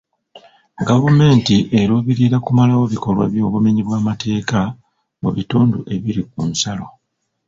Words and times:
Gavumenti 0.87 1.55
eruubirira 1.79 2.37
kumalawo 2.45 2.83
bikolwa 2.93 3.23
by'obumenyi 3.31 3.81
bw'amateeka 3.87 4.59
mu 5.21 5.29
bitundu 5.35 5.77
ebiri 5.95 6.21
ku 6.31 6.39
nsalo. 6.51 6.85